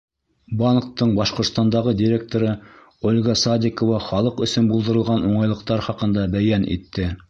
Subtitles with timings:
[0.61, 2.49] Банктың Башҡортостандағы директоры
[3.11, 7.13] Ольга Садиҡова халыҡ өсөн булдырылған уңайлыҡтар хаҡында бәйән итте.